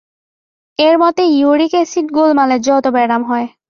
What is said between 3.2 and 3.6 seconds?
হয়।